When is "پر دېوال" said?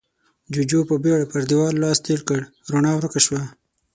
1.31-1.75